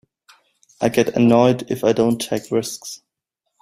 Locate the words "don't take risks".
1.93-3.03